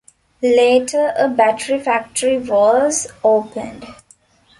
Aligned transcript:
Later 0.41 1.13
a 1.15 1.27
battery 1.29 1.79
factory 1.79 2.39
was 2.39 3.05
opened. 3.23 3.85